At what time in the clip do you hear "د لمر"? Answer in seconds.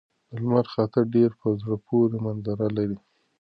0.29-0.65